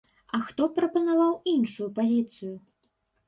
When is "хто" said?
0.45-0.63